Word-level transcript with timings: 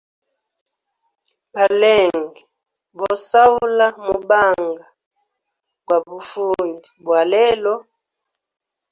Balenge 1.53 2.41
bo 2.97 3.09
sahula 3.27 3.87
mubanga 4.05 4.85
gwa 5.85 5.97
bufundi 6.07 6.87
bwa 7.03 7.21
lelo. 7.31 7.75